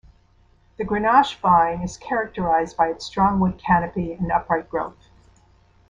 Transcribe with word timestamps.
The 0.77 0.83
Grenache 0.83 1.35
vine 1.35 1.83
is 1.83 1.95
characterized 1.95 2.75
by 2.75 2.87
its 2.87 3.05
strong 3.05 3.39
wood 3.39 3.59
canopy 3.59 4.13
and 4.13 4.31
upright 4.31 4.67
growth. 4.67 5.09